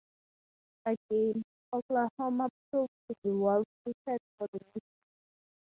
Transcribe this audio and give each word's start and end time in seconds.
Again, 0.87 1.43
Oklahoma 1.71 2.49
proved 2.71 2.89
to 3.07 3.15
be 3.23 3.29
well 3.29 3.63
suited 3.85 4.19
for 4.35 4.47
the 4.51 4.59
mission. 4.73 4.81